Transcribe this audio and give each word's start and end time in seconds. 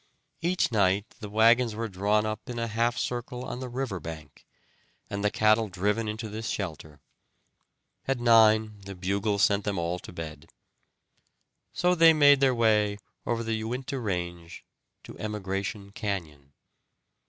Each 0.41 0.71
night 0.71 1.05
the 1.19 1.29
wagons 1.29 1.75
were 1.75 1.87
drawn 1.87 2.25
up 2.25 2.49
in 2.49 2.57
a 2.57 2.65
half 2.65 2.97
circle 2.97 3.45
on 3.45 3.59
the 3.59 3.69
river 3.69 3.99
bank, 3.99 4.47
and 5.11 5.23
the 5.23 5.29
cattle 5.29 5.67
driven 5.69 6.07
into 6.07 6.27
this 6.27 6.49
shelter. 6.49 6.99
At 8.07 8.17
nine 8.19 8.81
the 8.83 8.95
bugle 8.95 9.37
sent 9.37 9.63
them 9.63 9.77
all 9.77 9.99
to 9.99 10.11
bed. 10.11 10.49
So 11.71 11.93
they 11.93 12.13
made 12.13 12.39
their 12.39 12.55
way 12.55 12.97
over 13.27 13.43
the 13.43 13.53
Uinta 13.57 13.99
range 13.99 14.65
to 15.03 15.19
Emigration 15.19 15.91
Canyon. 15.91 16.53